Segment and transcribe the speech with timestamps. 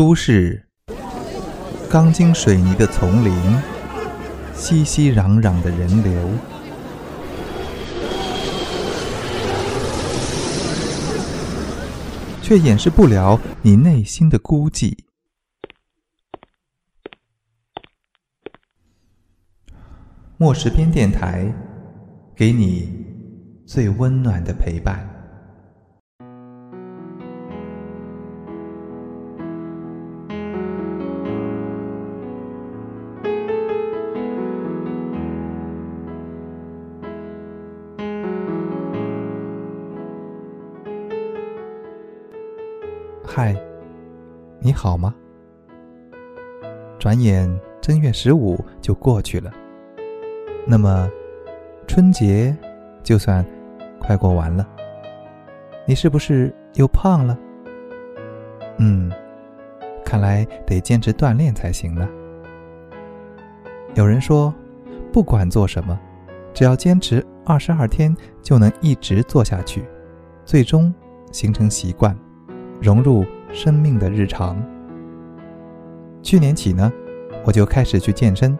[0.00, 0.66] 都市，
[1.90, 3.34] 钢筋水泥的丛林，
[4.54, 6.30] 熙熙攘攘的人流，
[12.40, 14.96] 却掩饰不了你内心的孤寂。
[20.38, 21.52] 末时边电台，
[22.34, 23.04] 给你
[23.66, 25.09] 最温暖的陪伴。
[43.42, 43.56] 嗨，
[44.58, 45.14] 你好吗？
[46.98, 49.50] 转眼正月十五就过去了，
[50.66, 51.10] 那么
[51.86, 52.54] 春节
[53.02, 53.42] 就算
[53.98, 54.68] 快过完了。
[55.86, 57.38] 你是不是又胖了？
[58.76, 59.10] 嗯，
[60.04, 62.06] 看来得坚持锻炼才行呢。
[63.94, 64.54] 有人说，
[65.10, 65.98] 不管做什么，
[66.52, 69.82] 只要坚持二十二天，就能一直做下去，
[70.44, 70.94] 最终
[71.32, 72.14] 形成习惯。
[72.80, 74.56] 融入生命的日常。
[76.22, 76.92] 去年起呢，
[77.44, 78.56] 我就开始去健身。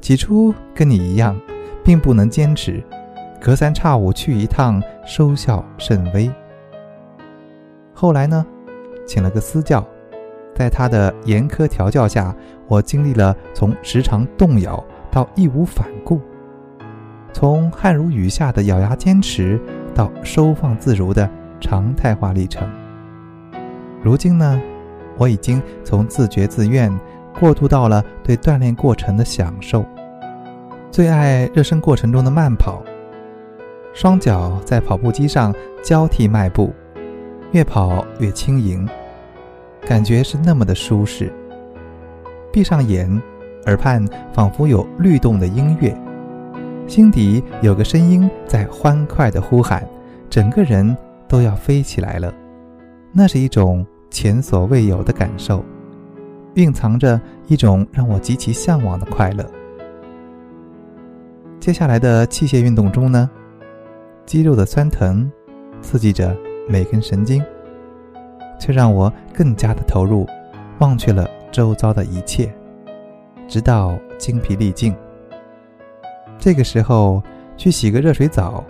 [0.00, 1.38] 起初跟你一样，
[1.82, 2.82] 并不能坚持，
[3.40, 6.30] 隔三差五去一趟，收效甚微。
[7.92, 8.44] 后来呢，
[9.06, 9.86] 请了个私教，
[10.54, 12.34] 在他的严苛调教下，
[12.68, 16.20] 我经历了从时常动摇到义无反顾，
[17.32, 19.58] 从汗如雨下的咬牙坚持，
[19.94, 21.28] 到收放自如的
[21.60, 22.68] 常态化历程。
[24.04, 24.60] 如今呢，
[25.16, 26.94] 我已经从自觉自愿
[27.40, 29.82] 过渡到了对锻炼过程的享受。
[30.90, 32.82] 最爱热身过程中的慢跑，
[33.94, 36.70] 双脚在跑步机上交替迈步，
[37.52, 38.86] 越跑越轻盈，
[39.86, 41.32] 感觉是那么的舒适。
[42.52, 43.10] 闭上眼，
[43.64, 45.96] 耳畔仿佛有律动的音乐，
[46.86, 49.82] 心底有个声音在欢快的呼喊，
[50.28, 50.94] 整个人
[51.26, 52.30] 都要飞起来了。
[53.14, 53.86] 那是一种。
[54.10, 55.64] 前所未有的感受，
[56.54, 59.44] 蕴藏着一种让我极其向往的快乐。
[61.58, 63.28] 接下来的器械运动中呢，
[64.24, 65.28] 肌肉的酸疼
[65.82, 66.36] 刺激着
[66.68, 67.44] 每根神经，
[68.60, 70.24] 却让我更加的投入，
[70.78, 72.54] 忘却了周遭的一切，
[73.48, 74.94] 直到精疲力尽。
[76.38, 77.20] 这个时候
[77.56, 78.62] 去洗个热水澡，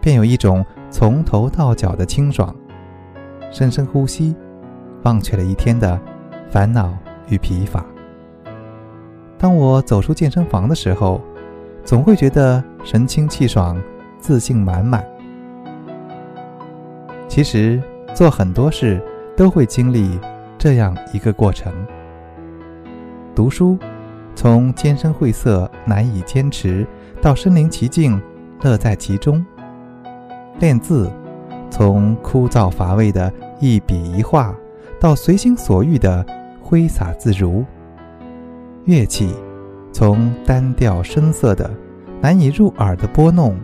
[0.00, 2.56] 便有一种从头到脚的清爽。
[3.50, 4.34] 深深呼吸。
[5.02, 5.98] 忘却了一天的
[6.50, 6.92] 烦恼
[7.28, 7.82] 与疲乏。
[9.38, 11.22] 当我走出健身房的时候，
[11.82, 13.80] 总会觉得神清气爽、
[14.18, 15.02] 自信满满。
[17.28, 17.82] 其实
[18.14, 19.00] 做很多事
[19.34, 20.20] 都会经历
[20.58, 21.72] 这样一个过程：
[23.34, 23.78] 读书，
[24.34, 26.86] 从艰深晦涩难以坚持，
[27.22, 28.20] 到身临其境
[28.62, 29.42] 乐在其中；
[30.58, 31.10] 练字，
[31.70, 34.54] 从枯燥乏味的一笔一画。
[35.00, 36.22] 到随心所欲的
[36.60, 37.64] 挥洒自如，
[38.84, 39.34] 乐器
[39.94, 41.70] 从单调声色的
[42.20, 43.58] 难以入耳的拨弄，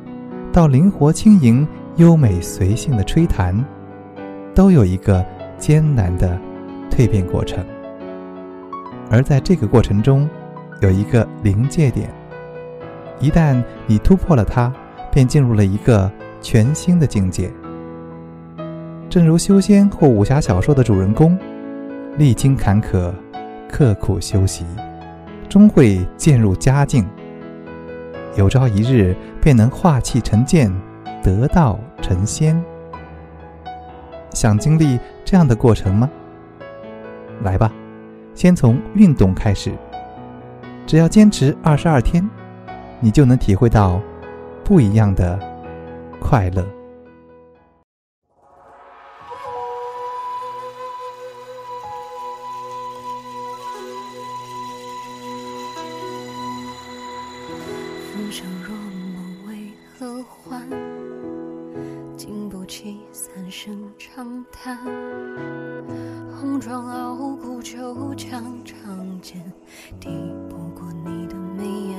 [0.50, 3.62] 到灵活轻盈、优美随性的吹弹，
[4.54, 5.22] 都有一个
[5.58, 6.40] 艰难的
[6.90, 7.62] 蜕变过程。
[9.10, 10.26] 而在这个过程中，
[10.80, 12.08] 有一个临界点，
[13.20, 14.72] 一旦你突破了它，
[15.12, 17.52] 便进入了一个全新的境界。
[19.08, 21.38] 正如修仙或武侠小说的主人公，
[22.18, 23.12] 历经坎坷，
[23.68, 24.64] 刻苦修习，
[25.48, 27.06] 终会渐入佳境。
[28.36, 30.70] 有朝一日便能化气成剑，
[31.22, 32.60] 得道成仙。
[34.34, 36.10] 想经历这样的过程吗？
[37.42, 37.72] 来吧，
[38.34, 39.72] 先从运动开始。
[40.84, 42.28] 只要坚持二十二天，
[43.00, 44.00] 你就能体会到
[44.64, 45.38] 不一样的
[46.20, 46.66] 快乐。
[66.38, 69.42] 红妆傲骨就将长剑，
[70.00, 70.08] 抵
[70.48, 71.96] 不过你的眉眼。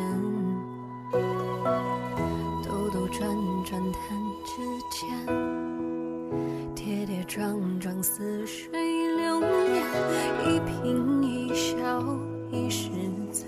[2.63, 3.29] 兜兜转
[3.65, 4.01] 转弹
[4.45, 4.51] 指
[4.89, 5.05] 间，
[6.75, 8.69] 跌跌撞撞似水
[9.15, 9.83] 流年，
[10.45, 11.75] 一颦一笑
[12.51, 12.89] 一时
[13.31, 13.45] 醉。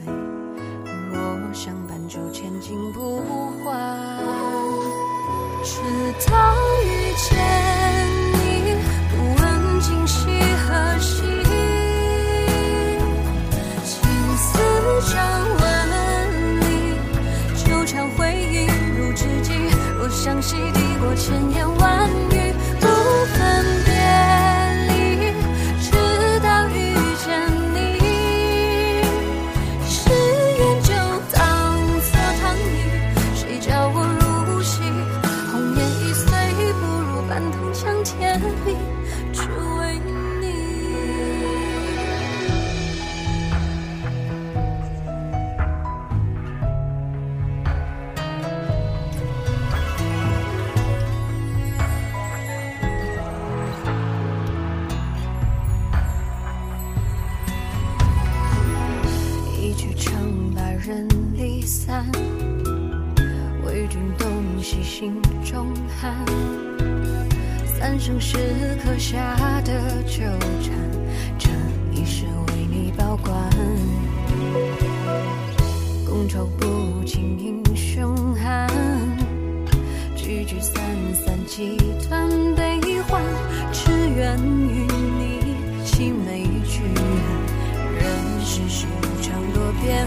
[1.12, 3.20] 若相伴，就千金不
[3.64, 3.78] 换。
[5.64, 5.82] 直
[6.30, 6.86] 到遇
[7.18, 7.28] 见
[60.90, 62.04] 人离散，
[63.64, 64.28] 为君洞
[64.60, 66.26] 悉心中寒。
[67.78, 68.36] 三生石
[68.84, 70.24] 刻下的纠
[70.64, 70.74] 缠，
[71.38, 71.48] 这
[71.94, 73.32] 一世为你保管。
[76.08, 78.68] 觥筹不尽英雄汉，
[80.16, 80.74] 聚聚散
[81.14, 81.78] 散几
[82.10, 83.22] 段悲欢，
[83.72, 84.88] 只愿与
[85.20, 85.54] 你
[85.86, 86.82] 凄美剧
[87.96, 90.04] 人世事无常多变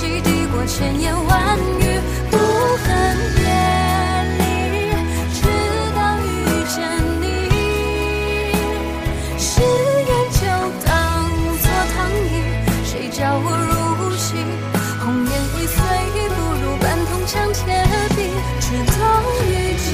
[0.00, 2.00] 若相惜抵过千言万语，
[2.30, 2.88] 不恨
[3.36, 3.44] 别
[4.38, 4.42] 离，
[5.34, 5.38] 直
[5.94, 6.24] 到遇
[6.68, 6.80] 见
[7.20, 7.24] 你。
[9.36, 10.40] 誓言就
[10.86, 10.88] 当
[11.58, 12.32] 作糖衣，
[12.82, 14.28] 谁叫我入戏？
[15.04, 15.76] 红颜易碎，
[16.30, 17.60] 不如半铜墙铁
[18.16, 18.18] 壁。
[18.60, 18.66] 直
[18.98, 18.98] 到
[19.44, 19.46] 遇
[19.84, 19.92] 见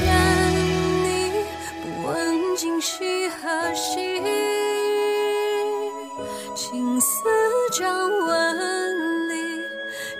[1.03, 1.06] 你，
[1.82, 2.14] 不问
[2.56, 2.94] 今夕
[3.29, 4.23] 何夕，
[6.55, 7.06] 青丝
[7.73, 8.25] 朝纹里，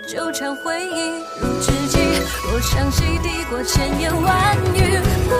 [0.07, 1.99] 纠缠回忆如知己。
[2.49, 5.35] 若相惜抵过千言万语，不